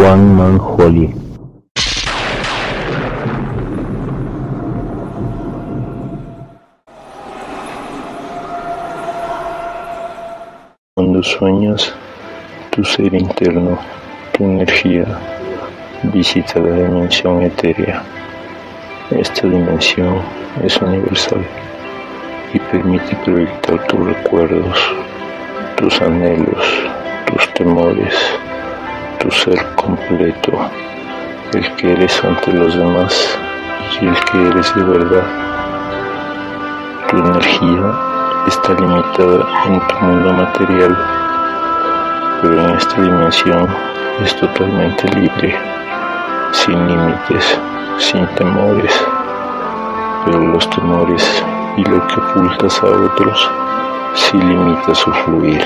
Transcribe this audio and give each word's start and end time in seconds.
Juan 0.00 0.34
Manjoli. 0.34 1.14
Cuando 10.94 11.22
sueñas, 11.22 11.92
tu 12.70 12.82
ser 12.82 13.12
interno, 13.12 13.76
tu 14.32 14.44
energía, 14.44 15.04
visita 16.04 16.60
la 16.60 16.76
dimensión 16.76 17.42
etérea. 17.42 18.02
Esta 19.10 19.48
dimensión 19.48 20.22
es 20.64 20.80
universal 20.80 21.44
y 22.54 22.58
permite 22.58 23.14
proyectar 23.16 23.86
tus 23.86 24.06
recuerdos, 24.06 24.78
tus 25.76 26.00
anhelos, 26.00 26.64
tus 27.26 27.52
temores, 27.52 28.14
tu 29.20 29.30
ser 29.30 29.74
completo, 29.76 30.52
el 31.52 31.76
que 31.76 31.92
eres 31.92 32.24
ante 32.24 32.52
los 32.54 32.74
demás 32.74 33.38
y 34.00 34.06
el 34.06 34.18
que 34.24 34.48
eres 34.48 34.74
de 34.74 34.82
verdad. 34.82 35.24
Tu 37.08 37.18
energía 37.18 37.92
está 38.46 38.72
limitada 38.72 39.46
en 39.66 39.80
tu 39.88 39.96
mundo 40.06 40.32
material, 40.32 40.96
pero 42.40 42.64
en 42.64 42.70
esta 42.76 43.02
dimensión 43.02 43.68
es 44.24 44.34
totalmente 44.36 45.06
libre, 45.08 45.54
sin 46.52 46.88
límites, 46.88 47.60
sin 47.98 48.26
temores, 48.36 49.06
pero 50.24 50.40
los 50.40 50.68
temores 50.70 51.44
y 51.76 51.84
lo 51.84 52.06
que 52.06 52.20
ocultas 52.20 52.82
a 52.82 52.86
otros 52.86 53.50
sí 54.14 54.38
limita 54.38 54.94
su 54.94 55.12
fluir, 55.12 55.62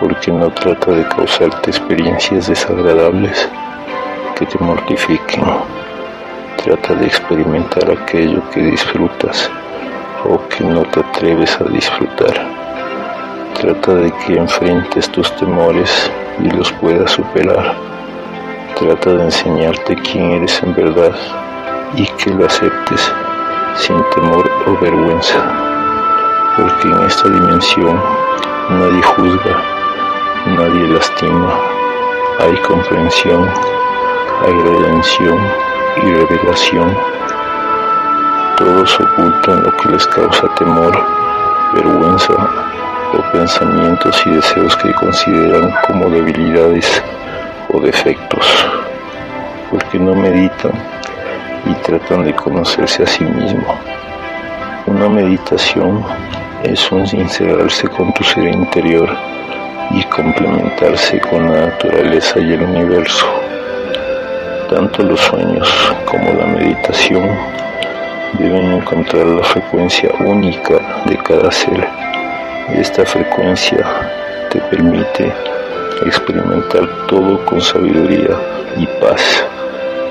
porque 0.00 0.30
no 0.30 0.50
trata 0.50 0.92
de 0.92 1.06
causarte 1.08 1.70
experiencias 1.70 2.48
desagradables 2.48 3.48
que 4.36 4.46
te 4.46 4.58
mortifiquen, 4.58 5.44
trata 6.64 6.94
de 6.94 7.06
experimentar 7.06 7.90
aquello 7.90 8.42
que 8.50 8.60
disfrutas 8.60 9.50
o 10.24 10.38
que 10.48 10.64
no 10.64 10.82
te 10.82 11.00
atreves 11.00 11.60
a 11.60 11.64
disfrutar. 11.64 12.34
Trata 13.60 13.94
de 13.94 14.12
que 14.12 14.36
enfrentes 14.36 15.10
tus 15.10 15.34
temores 15.36 16.10
y 16.40 16.50
los 16.50 16.72
puedas 16.74 17.10
superar. 17.10 17.74
Trata 18.76 19.14
de 19.14 19.24
enseñarte 19.24 19.96
quién 19.96 20.30
eres 20.30 20.62
en 20.62 20.74
verdad 20.74 21.12
y 21.94 22.06
que 22.06 22.30
lo 22.30 22.46
aceptes 22.46 23.12
sin 23.76 23.96
temor 24.14 24.48
o 24.66 24.80
vergüenza, 24.80 25.42
porque 26.56 26.88
en 26.88 27.02
esta 27.02 27.28
dimensión 27.28 28.00
nadie 28.70 29.02
juzga, 29.02 29.77
nadie 30.56 30.88
lastima, 30.88 31.52
hay 32.38 32.56
comprensión, 32.58 33.48
hay 34.44 34.52
redención 34.52 35.38
y 36.02 36.12
revelación. 36.12 36.96
Todos 38.56 39.00
ocultan 39.00 39.62
lo 39.62 39.76
que 39.76 39.88
les 39.90 40.06
causa 40.06 40.48
temor, 40.54 40.92
vergüenza 41.74 42.34
o 43.14 43.32
pensamientos 43.32 44.22
y 44.26 44.30
deseos 44.30 44.76
que 44.76 44.92
consideran 44.94 45.74
como 45.86 46.08
debilidades 46.10 47.02
o 47.72 47.80
defectos, 47.80 48.46
porque 49.70 49.98
no 49.98 50.14
meditan 50.14 50.72
y 51.66 51.74
tratan 51.82 52.24
de 52.24 52.34
conocerse 52.34 53.02
a 53.02 53.06
sí 53.06 53.24
mismo. 53.24 53.78
Una 54.86 55.08
meditación 55.08 56.04
es 56.62 56.90
un 56.90 57.06
sincerarse 57.06 57.88
con 57.88 58.12
tu 58.14 58.24
ser 58.24 58.48
interior 58.48 59.08
y 59.90 60.02
complementarse 60.04 61.20
con 61.20 61.50
la 61.50 61.66
naturaleza 61.66 62.40
y 62.40 62.52
el 62.52 62.62
universo. 62.62 63.26
Tanto 64.70 65.02
los 65.02 65.20
sueños 65.20 65.68
como 66.04 66.32
la 66.32 66.46
meditación 66.46 67.28
deben 68.38 68.72
encontrar 68.72 69.26
la 69.26 69.42
frecuencia 69.42 70.10
única 70.20 71.02
de 71.06 71.16
cada 71.18 71.50
ser. 71.50 71.88
Esta 72.74 73.06
frecuencia 73.06 73.84
te 74.50 74.60
permite 74.60 75.32
experimentar 76.04 76.88
todo 77.06 77.44
con 77.46 77.60
sabiduría 77.60 78.36
y 78.76 78.86
paz 79.00 79.44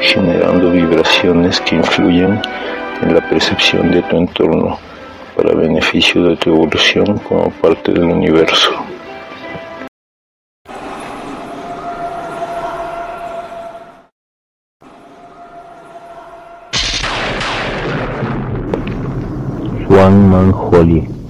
generando 0.00 0.70
vibraciones 0.70 1.60
que 1.60 1.76
influyen 1.76 2.40
en 3.02 3.14
la 3.14 3.20
percepción 3.28 3.90
de 3.90 4.02
tu 4.02 4.16
entorno 4.16 4.78
para 5.36 5.54
beneficio 5.54 6.22
de 6.24 6.36
tu 6.36 6.50
evolución 6.50 7.18
como 7.18 7.50
parte 7.50 7.92
del 7.92 8.04
universo. 8.04 8.95
Juan 19.88 20.14
Manjoli. 20.30 21.25